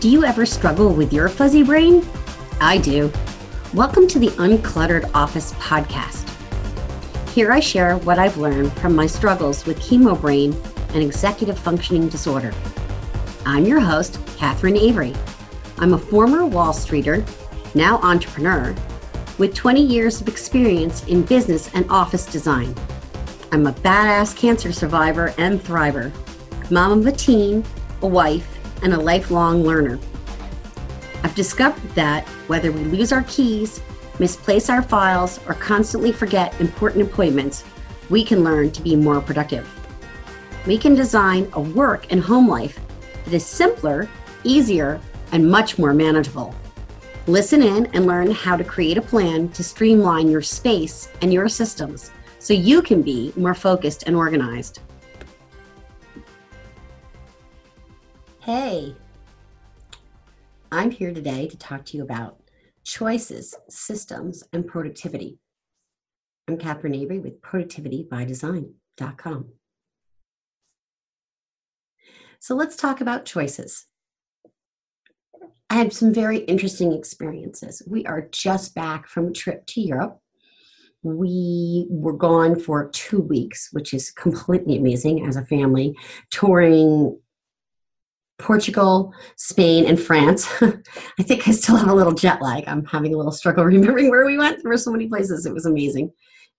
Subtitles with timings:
[0.00, 2.06] Do you ever struggle with your fuzzy brain?
[2.60, 3.12] I do.
[3.74, 6.24] Welcome to the Uncluttered Office podcast.
[7.30, 10.56] Here I share what I've learned from my struggles with chemo brain
[10.94, 12.54] and executive functioning disorder.
[13.44, 15.16] I'm your host, Catherine Avery.
[15.78, 17.24] I'm a former Wall Streeter,
[17.74, 18.76] now entrepreneur,
[19.38, 22.72] with 20 years of experience in business and office design.
[23.50, 26.12] I'm a badass cancer survivor and thriver,
[26.70, 27.64] mom of a teen,
[28.02, 29.98] a wife, and a lifelong learner.
[31.22, 33.82] I've discovered that whether we lose our keys,
[34.18, 37.64] misplace our files, or constantly forget important appointments,
[38.10, 39.68] we can learn to be more productive.
[40.66, 42.78] We can design a work and home life
[43.24, 44.08] that is simpler,
[44.44, 45.00] easier,
[45.32, 46.54] and much more manageable.
[47.26, 51.48] Listen in and learn how to create a plan to streamline your space and your
[51.48, 54.80] systems so you can be more focused and organized.
[58.50, 58.96] Hey,
[60.72, 62.40] I'm here today to talk to you about
[62.82, 65.38] choices, systems, and productivity.
[66.48, 69.48] I'm Catherine Avery with productivitybydesign.com.
[72.40, 73.84] So let's talk about choices.
[75.68, 77.82] I had some very interesting experiences.
[77.86, 80.20] We are just back from a trip to Europe.
[81.02, 85.94] We were gone for two weeks, which is completely amazing as a family,
[86.30, 87.18] touring
[88.38, 90.48] Portugal, Spain, and France.
[90.60, 92.64] I think I still have a little jet lag.
[92.66, 94.62] I'm having a little struggle remembering where we went.
[94.62, 95.44] There were so many places.
[95.44, 96.12] It was amazing.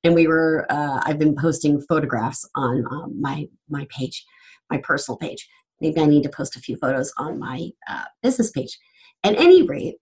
[0.04, 4.26] And we were, uh, I've been posting photographs on um, my, my page,
[4.70, 5.48] my personal page.
[5.82, 8.78] Maybe I need to post a few photos on my uh, business page.
[9.24, 9.96] At any rate,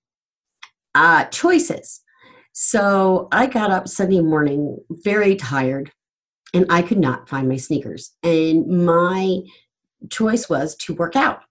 [0.94, 2.02] uh, choices.
[2.53, 5.91] So I got up Sunday morning very tired
[6.53, 8.16] and I could not find my sneakers.
[8.23, 9.41] And my
[10.09, 11.41] choice was to work out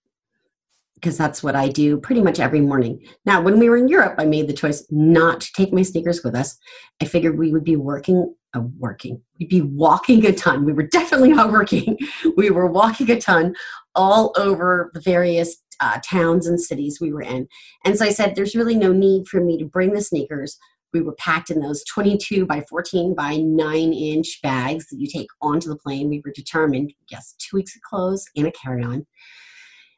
[1.06, 3.00] because that's what I do pretty much every morning.
[3.24, 6.24] Now, when we were in Europe, I made the choice not to take my sneakers
[6.24, 6.58] with us.
[7.00, 10.64] I figured we would be working, uh, working, we'd be walking a ton.
[10.64, 11.96] We were definitely not working.
[12.36, 13.54] We were walking a ton
[13.94, 17.46] all over the various uh, towns and cities we were in.
[17.84, 20.58] And so I said, there's really no need for me to bring the sneakers.
[20.92, 25.28] We were packed in those 22 by 14 by 9 inch bags that you take
[25.40, 26.08] onto the plane.
[26.08, 29.06] We were determined, yes, two weeks of clothes and a carry on.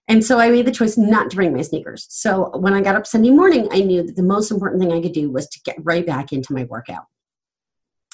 [0.09, 2.07] And so I made the choice not to bring my sneakers.
[2.09, 5.03] So when I got up Sunday morning, I knew that the most important thing I
[5.03, 7.05] could do was to get right back into my workout.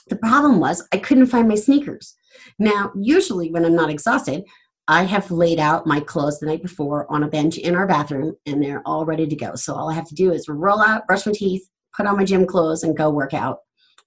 [0.09, 2.15] The problem was I couldn't find my sneakers.
[2.59, 4.45] Now, usually when I'm not exhausted,
[4.89, 8.35] I have laid out my clothes the night before on a bench in our bathroom
[8.45, 9.55] and they're all ready to go.
[9.55, 11.67] So all I have to do is roll out, brush my teeth,
[11.97, 13.61] put on my gym clothes, and go work out.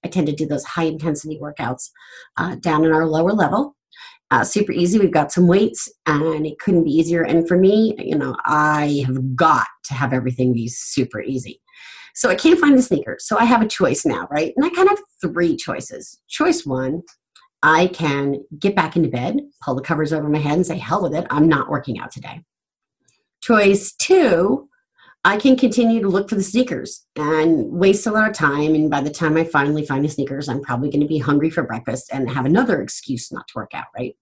[0.04, 1.88] I tend to do those high intensity workouts
[2.36, 3.74] uh, down in our lower level
[4.30, 4.98] uh, super easy.
[4.98, 7.22] We've got some weights, and it couldn't be easier.
[7.22, 11.60] And for me, you know, I have got to have everything be super easy.
[12.14, 13.26] So I can't find the sneakers.
[13.26, 14.52] So I have a choice now, right?
[14.56, 16.20] And I kind of have three choices.
[16.28, 17.02] Choice one,
[17.62, 21.02] I can get back into bed, pull the covers over my head, and say, hell
[21.02, 22.42] with it, I'm not working out today.
[23.40, 24.67] Choice two,
[25.24, 28.74] I can continue to look for the sneakers and waste a lot of time.
[28.74, 31.50] And by the time I finally find the sneakers, I'm probably going to be hungry
[31.50, 34.16] for breakfast and have another excuse not to work out, right?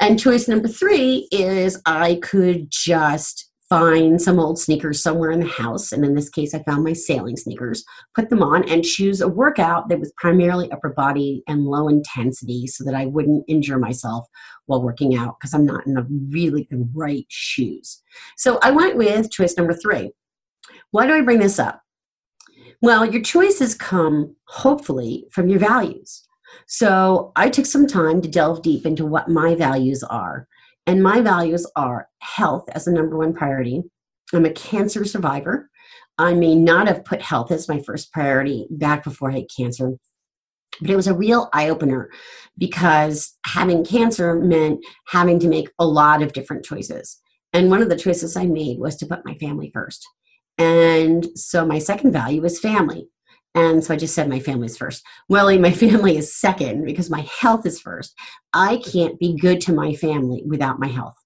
[0.00, 5.46] And choice number three is I could just find some old sneakers somewhere in the
[5.46, 5.90] house.
[5.90, 7.84] And in this case, I found my sailing sneakers,
[8.14, 12.66] put them on, and choose a workout that was primarily upper body and low intensity
[12.66, 14.26] so that I wouldn't injure myself
[14.66, 18.02] while working out because I'm not in the really the right shoes.
[18.36, 20.12] So I went with choice number three.
[20.92, 21.82] Why do I bring this up?
[22.82, 26.22] Well, your choices come hopefully from your values.
[26.68, 30.46] So I took some time to delve deep into what my values are
[30.86, 33.82] and my values are health as a number one priority.
[34.32, 35.70] I'm a cancer survivor.
[36.18, 39.92] I may not have put health as my first priority back before I had cancer,
[40.80, 42.10] but it was a real eye opener
[42.56, 47.20] because having cancer meant having to make a lot of different choices.
[47.52, 50.06] And one of the choices I made was to put my family first.
[50.58, 53.08] And so my second value was family.
[53.56, 55.02] And so I just said my family's first.
[55.28, 58.14] Well, my family is second because my health is first.
[58.52, 61.16] I can't be good to my family without my health.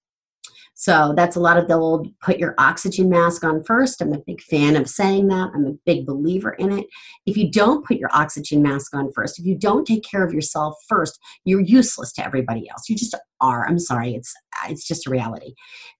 [0.75, 4.00] So that's a lot of the old put your oxygen mask on first.
[4.00, 5.50] I'm a big fan of saying that.
[5.55, 6.87] I'm a big believer in it.
[7.27, 10.32] If you don't put your oxygen mask on first, if you don't take care of
[10.32, 12.88] yourself first, you're useless to everybody else.
[12.88, 13.67] You just are.
[13.67, 14.15] I'm sorry.
[14.15, 14.32] It's
[14.71, 15.53] it's just a reality.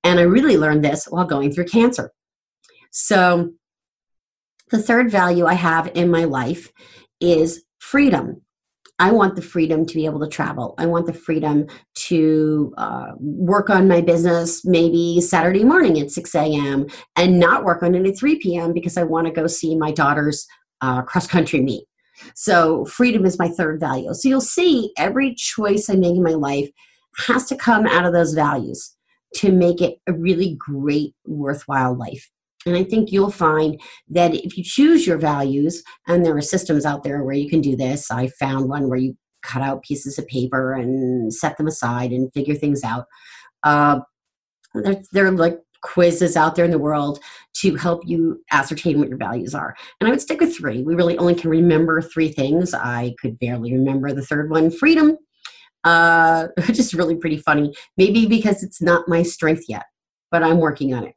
[0.03, 2.12] And I really learned this while going through cancer.
[2.91, 3.53] So
[4.70, 6.72] the third value I have in my life
[7.20, 8.43] is freedom.
[8.99, 10.75] I want the freedom to be able to travel.
[10.76, 16.34] I want the freedom to uh, work on my business maybe Saturday morning at 6
[16.34, 16.87] a.m.
[17.17, 18.75] and not work on it at 3 p.m.
[18.75, 20.46] because I want to go see my daughter's
[20.82, 21.84] uh, cross country meet.
[22.34, 24.12] So, freedom is my third value.
[24.12, 26.69] So, you'll see every choice I make in my life
[27.26, 28.94] has to come out of those values
[29.37, 32.31] to make it a really great, worthwhile life.
[32.66, 36.84] And I think you'll find that if you choose your values, and there are systems
[36.84, 40.18] out there where you can do this, I found one where you cut out pieces
[40.18, 43.06] of paper and set them aside and figure things out.
[43.62, 44.00] Uh,
[44.74, 47.20] there, there are like quizzes out there in the world
[47.54, 49.74] to help you ascertain what your values are.
[50.00, 50.82] And I would stick with three.
[50.82, 52.74] We really only can remember three things.
[52.74, 55.16] I could barely remember the third one freedom,
[55.84, 57.72] uh, which is really pretty funny.
[57.96, 59.84] Maybe because it's not my strength yet,
[60.30, 61.14] but I'm working on it.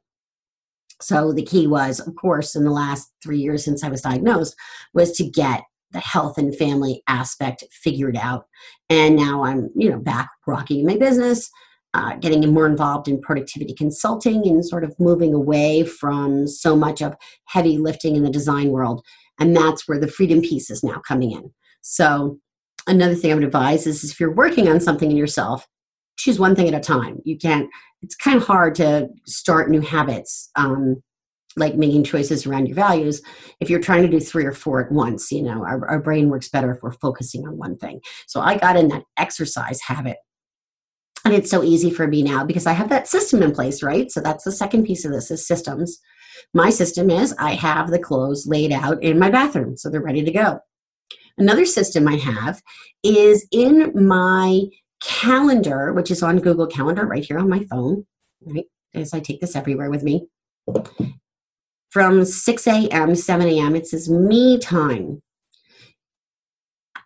[1.03, 4.55] So the key was, of course, in the last three years since I was diagnosed,
[4.93, 8.45] was to get the health and family aspect figured out.
[8.89, 11.49] And now I'm, you know, back rocking my business,
[11.93, 17.01] uh, getting more involved in productivity consulting and sort of moving away from so much
[17.01, 17.15] of
[17.45, 19.05] heavy lifting in the design world.
[19.39, 21.51] And that's where the freedom piece is now coming in.
[21.81, 22.39] So
[22.87, 25.67] another thing I would advise is if you're working on something in yourself,
[26.17, 27.19] choose one thing at a time.
[27.23, 27.69] You can't,
[28.03, 31.01] it's kind of hard to start new habits, um,
[31.55, 33.21] like making choices around your values.
[33.61, 36.29] If you're trying to do three or four at once, you know, our, our brain
[36.29, 38.01] works better if we're focusing on one thing.
[38.27, 40.17] So I got in that exercise habit.
[41.25, 44.11] And it's so easy for me now because I have that system in place, right?
[44.11, 45.97] So that's the second piece of this is systems.
[46.53, 50.23] My system is I have the clothes laid out in my bathroom, so they're ready
[50.23, 50.59] to go.
[51.37, 52.61] Another system I have
[53.03, 54.63] is in my
[55.03, 58.05] calendar, which is on Google Calendar right here on my phone,
[58.41, 58.65] right?
[58.93, 60.27] As I take this everywhere with me.
[61.89, 65.21] From 6 a.m., 7 a.m., it says me time.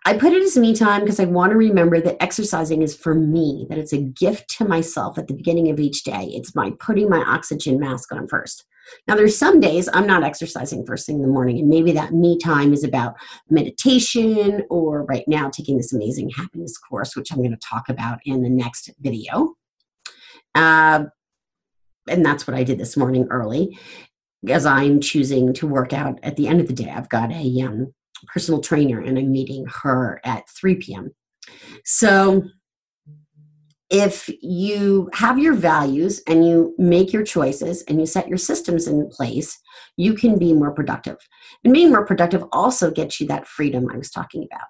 [0.06, 3.14] I put it as me time because I want to remember that exercising is for
[3.14, 6.30] me, that it's a gift to myself at the beginning of each day.
[6.32, 8.64] It's my putting my oxygen mask on first.
[9.08, 12.14] Now, there's some days I'm not exercising first thing in the morning, and maybe that
[12.14, 13.16] me time is about
[13.50, 18.20] meditation or right now taking this amazing happiness course, which I'm going to talk about
[18.26, 19.56] in the next video.
[20.56, 21.06] Uh,
[22.10, 23.78] and that's what I did this morning early,
[24.48, 26.90] as I'm choosing to work out at the end of the day.
[26.90, 27.94] I've got a um,
[28.28, 31.14] personal trainer, and I'm meeting her at 3 p.m.
[31.84, 32.44] So
[33.90, 38.88] if you have your values and you make your choices and you set your systems
[38.88, 39.58] in place,
[39.96, 41.18] you can be more productive.
[41.64, 44.68] And being more productive also gets you that freedom I was talking about.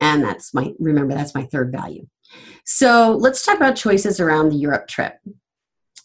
[0.00, 2.06] And that's my, remember, that's my third value.
[2.64, 5.14] So let's talk about choices around the Europe trip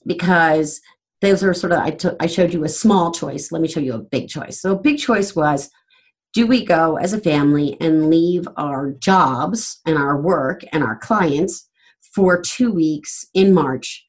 [0.06, 0.82] because
[1.22, 3.52] those are sort of, I, showed you a small choice.
[3.52, 4.60] Let me show you a big choice.
[4.60, 5.70] So, a big choice was
[6.34, 10.98] do we go as a family and leave our jobs and our work and our
[10.98, 11.70] clients
[12.14, 14.06] for two weeks in March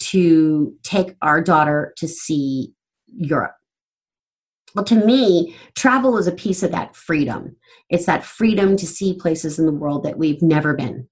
[0.00, 2.72] to take our daughter to see
[3.06, 3.54] Europe.
[4.74, 7.56] Well, to me, travel is a piece of that freedom.
[7.90, 11.08] It's that freedom to see places in the world that we've never been,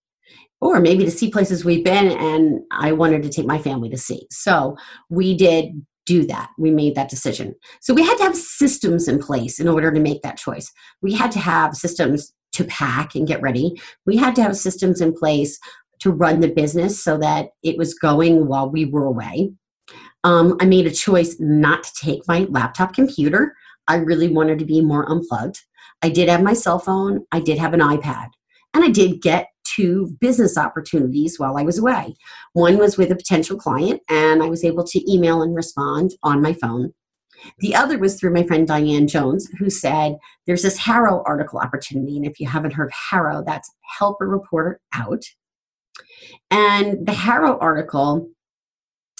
[0.60, 3.98] or maybe to see places we've been and I wanted to take my family to
[3.98, 4.26] see.
[4.30, 4.76] So
[5.10, 6.50] we did do that.
[6.58, 7.54] We made that decision.
[7.80, 10.72] So we had to have systems in place in order to make that choice.
[11.02, 13.80] We had to have systems to pack and get ready.
[14.06, 15.58] We had to have systems in place
[16.00, 19.52] to run the business so that it was going while we were away.
[20.24, 23.54] Um, I made a choice not to take my laptop computer.
[23.88, 25.60] I really wanted to be more unplugged.
[26.02, 28.28] I did have my cell phone, I did have an iPad,
[28.72, 32.14] and I did get two business opportunities while I was away.
[32.54, 36.42] One was with a potential client, and I was able to email and respond on
[36.42, 36.92] my phone.
[37.58, 40.16] The other was through my friend Diane Jones, who said
[40.46, 42.16] there's this HARO article opportunity.
[42.16, 45.24] And if you haven't heard of HARO, that's Help a Reporter Out.
[46.50, 48.28] And the HARO article,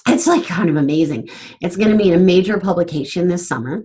[0.09, 1.29] it's like kind of amazing.
[1.61, 3.85] It's going to be in a major publication this summer.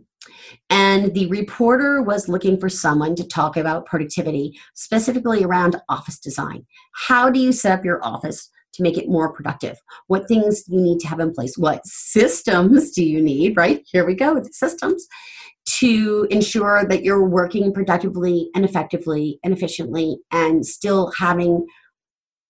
[0.70, 6.66] And the reporter was looking for someone to talk about productivity, specifically around office design.
[7.08, 9.78] How do you set up your office to make it more productive?
[10.08, 11.58] What things do you need to have in place?
[11.58, 13.56] What systems do you need?
[13.56, 13.84] Right?
[13.86, 15.08] Here we go with the systems
[15.80, 21.66] to ensure that you're working productively and effectively and efficiently and still having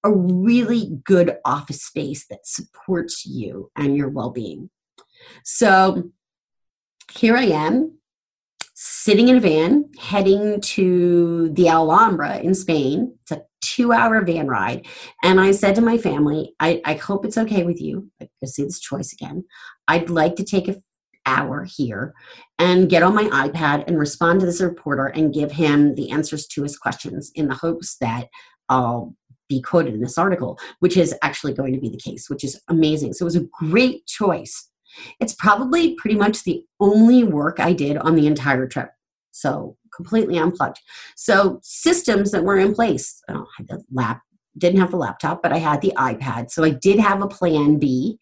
[0.06, 4.70] a really good office space that supports you and your well being.
[5.44, 6.12] So
[7.12, 7.98] here I am
[8.76, 13.18] sitting in a van heading to the Alhambra in Spain.
[13.24, 14.86] It's a two hour van ride.
[15.24, 18.12] And I said to my family, I, I hope it's okay with you.
[18.22, 19.46] I see this choice again.
[19.88, 20.76] I'd like to take a,
[21.26, 22.14] hour here
[22.60, 26.48] and get on my iPad and respond to this reporter and give him the answers
[26.48, 28.28] to his questions in the hopes that
[28.70, 29.16] I'll
[29.48, 32.60] be quoted in this article, which is actually going to be the case, which is
[32.68, 33.14] amazing.
[33.14, 34.70] So it was a great choice.
[35.20, 38.90] It's probably pretty much the only work I did on the entire trip.
[39.32, 40.80] So completely unplugged.
[41.16, 43.22] So systems that were in place.
[43.30, 44.22] I the lap,
[44.58, 46.52] didn't have the laptop, but I had the iPad.
[46.52, 48.18] So I did have a plan B.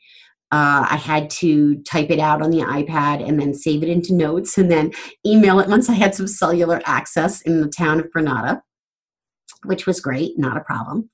[0.51, 4.13] Uh, I had to type it out on the iPad and then save it into
[4.13, 4.91] notes and then
[5.25, 8.61] email it once I had some cellular access in the town of Granada,
[9.63, 11.09] which was great, not a problem.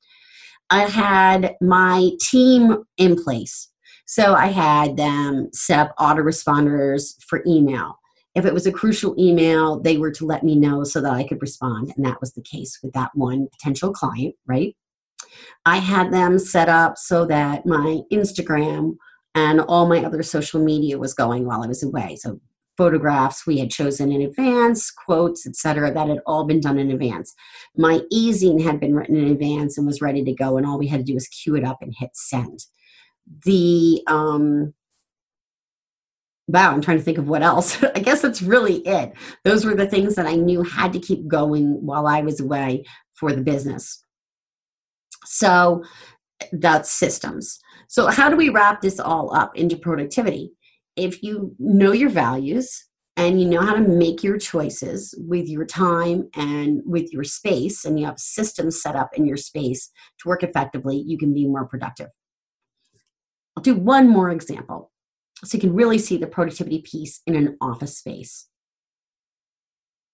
[0.70, 3.70] I had my team in place.
[4.06, 8.00] So I had them set up autoresponders for email.
[8.36, 11.28] If it was a crucial email, they were to let me know so that I
[11.28, 11.94] could respond.
[11.96, 14.76] And that was the case with that one potential client, right?
[15.66, 18.98] I had them set up so that my Instagram
[19.36, 22.16] and all my other social media was going while I was away.
[22.16, 22.40] So
[22.80, 25.94] photographs we had chosen in advance, quotes, etc.
[25.94, 27.36] That had all been done in advance.
[27.76, 30.88] My e-zine had been written in advance and was ready to go, and all we
[30.88, 32.62] had to do was queue it up and hit send.
[33.44, 34.74] The um,
[36.48, 37.84] wow, I'm trying to think of what else.
[37.96, 39.12] I guess that's really it.
[39.44, 42.86] Those were the things that I knew had to keep going while I was away
[43.14, 44.06] for the business.
[45.26, 45.84] So
[46.54, 47.60] that's systems.
[47.90, 50.54] So, how do we wrap this all up into productivity?
[51.00, 52.86] If you know your values
[53.18, 57.86] and you know how to make your choices with your time and with your space,
[57.86, 61.48] and you have systems set up in your space to work effectively, you can be
[61.48, 62.08] more productive.
[63.58, 64.92] I'll do one more example
[65.44, 68.48] so you can really see the productivity piece in an office space.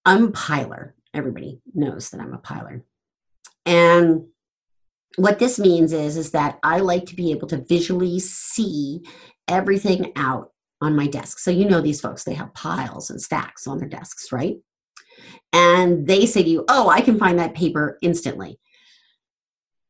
[0.05, 0.95] I'm a piler.
[1.13, 2.83] Everybody knows that I'm a piler.
[3.65, 4.25] And
[5.17, 9.01] what this means is, is that I like to be able to visually see
[9.47, 10.51] everything out
[10.81, 11.39] on my desk.
[11.39, 14.57] So you know these folks, they have piles and stacks on their desks, right?
[15.53, 18.59] And they say to you, oh, I can find that paper instantly.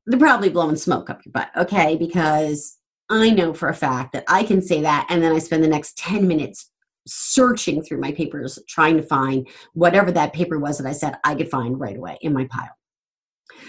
[0.06, 1.96] They're probably blowing smoke up your butt, okay?
[1.96, 2.78] Because
[3.10, 5.68] I know for a fact that I can say that, and then I spend the
[5.68, 6.72] next 10 minutes
[7.08, 11.36] searching through my papers trying to find whatever that paper was that I said I
[11.36, 12.76] could find right away in my pile.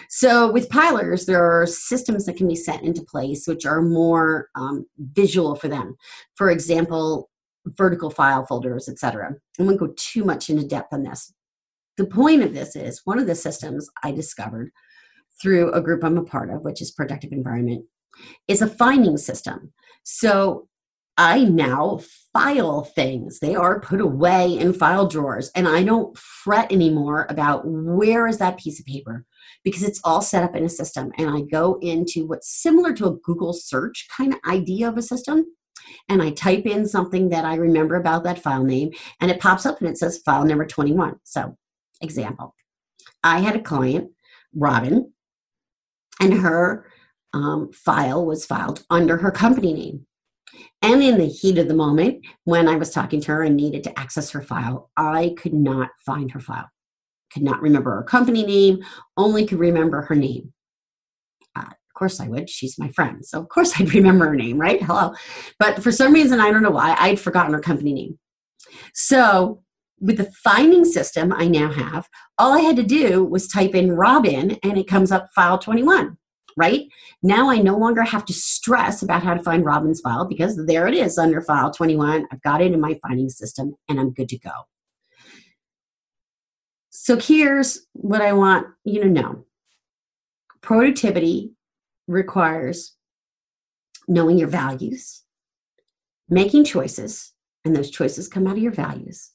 [0.09, 4.49] So with pilers, there are systems that can be set into place which are more
[4.55, 5.97] um, visual for them.
[6.35, 7.31] For example,
[7.66, 9.35] vertical file folders, etc.
[9.59, 11.33] I won't go too much into depth on this.
[11.97, 14.71] The point of this is one of the systems I discovered
[15.40, 17.85] through a group I'm a part of, which is Productive Environment,
[18.49, 19.73] is a finding system.
[20.02, 20.69] So
[21.19, 22.00] I now
[22.33, 23.40] file things.
[23.40, 28.38] They are put away in file drawers, and I don't fret anymore about where is
[28.38, 29.25] that piece of paper
[29.65, 31.12] because it's all set up in a system.
[31.19, 35.03] And I go into what's similar to a Google search kind of idea of a
[35.03, 35.45] system.
[36.09, 39.67] And I type in something that I remember about that file name, and it pops
[39.67, 41.17] up and it says file number 21.
[41.25, 41.57] So,
[42.00, 42.55] example
[43.23, 44.11] I had a client,
[44.55, 45.12] Robin,
[46.21, 46.87] and her
[47.33, 50.07] um, file was filed under her company name.
[50.83, 53.85] And in the heat of the moment, when I was talking to her and needed
[53.85, 56.71] to access her file, I could not find her file.
[57.33, 58.85] Could not remember her company name,
[59.16, 60.52] only could remember her name.
[61.54, 62.49] Uh, of course I would.
[62.49, 63.25] She's my friend.
[63.25, 64.83] So, of course, I'd remember her name, right?
[64.83, 65.14] Hello.
[65.59, 68.18] But for some reason, I don't know why, I'd forgotten her company name.
[68.95, 69.62] So,
[69.99, 72.06] with the finding system I now have,
[72.38, 76.18] all I had to do was type in Robin and it comes up file 21
[76.56, 76.88] right?
[77.23, 80.87] Now I no longer have to stress about how to find Robin's file because there
[80.87, 82.26] it is under file 21.
[82.33, 84.50] I've got it in my finding system and I'm good to go.
[87.06, 89.44] So here's what I want you to know
[90.60, 91.52] productivity
[92.08, 92.96] requires
[94.08, 95.22] knowing your values,
[96.28, 97.32] making choices,
[97.64, 99.30] and those choices come out of your values,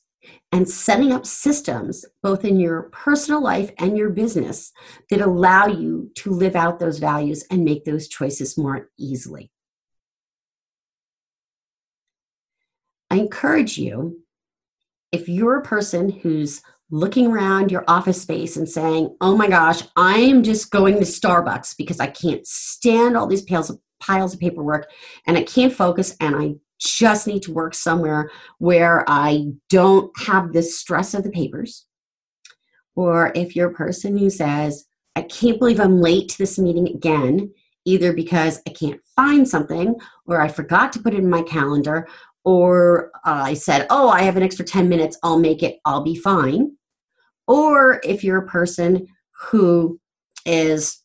[0.51, 4.73] and setting up systems both in your personal life and your business
[5.09, 9.49] that allow you to live out those values and make those choices more easily.
[13.09, 14.25] I encourage you,
[15.13, 16.61] if you're a person who's
[16.91, 21.75] looking around your office space and saying, Oh my gosh, I'm just going to Starbucks
[21.77, 24.89] because I can't stand all these piles of, piles of paperwork
[25.25, 30.51] and I can't focus and I just need to work somewhere where I don't have
[30.51, 31.85] the stress of the papers.
[32.95, 36.87] Or if you're a person who says, I can't believe I'm late to this meeting
[36.87, 37.53] again,
[37.85, 39.95] either because I can't find something,
[40.25, 42.07] or I forgot to put it in my calendar,
[42.43, 46.03] or uh, I said, Oh, I have an extra 10 minutes, I'll make it, I'll
[46.03, 46.75] be fine.
[47.47, 49.07] Or if you're a person
[49.49, 49.99] who
[50.45, 51.01] is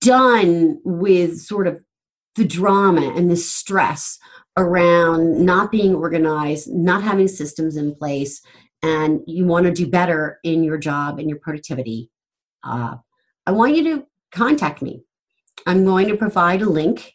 [0.00, 1.80] done with sort of
[2.36, 4.18] the drama and the stress
[4.56, 8.40] around not being organized, not having systems in place,
[8.82, 12.10] and you want to do better in your job and your productivity,
[12.62, 12.96] uh,
[13.46, 15.02] I want you to contact me.
[15.66, 17.14] I'm going to provide a link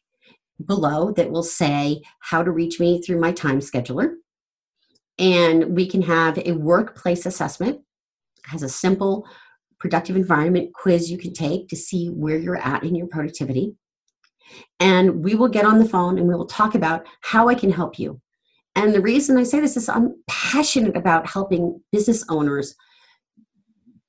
[0.65, 4.15] below that will say how to reach me through my time scheduler.
[5.19, 7.81] And we can have a workplace assessment.
[8.37, 9.27] It has a simple
[9.79, 13.75] productive environment quiz you can take to see where you're at in your productivity.
[14.79, 17.71] And we will get on the phone and we will talk about how I can
[17.71, 18.19] help you.
[18.75, 22.75] And the reason I say this is I'm passionate about helping business owners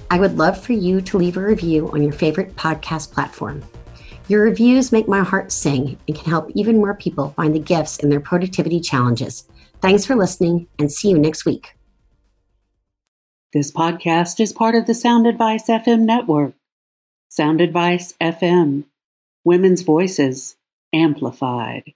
[0.10, 3.62] I would love for you to leave a review on your favorite podcast platform.
[4.30, 7.98] Your reviews make my heart sing and can help even more people find the gifts
[7.98, 9.50] in their productivity challenges.
[9.82, 11.76] Thanks for listening and see you next week.
[13.52, 16.54] This podcast is part of the Sound Advice FM network.
[17.28, 18.86] Sound Advice FM,
[19.44, 20.56] Women's Voices,
[20.94, 21.92] Amplified.